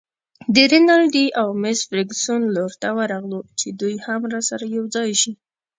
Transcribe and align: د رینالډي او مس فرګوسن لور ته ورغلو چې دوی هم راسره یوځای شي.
د 0.53 0.55
رینالډي 0.71 1.25
او 1.41 1.47
مس 1.61 1.79
فرګوسن 1.89 2.41
لور 2.55 2.71
ته 2.81 2.89
ورغلو 2.97 3.39
چې 3.59 3.67
دوی 3.79 3.95
هم 4.05 4.21
راسره 4.33 4.63
یوځای 4.77 5.09
شي. 5.21 5.31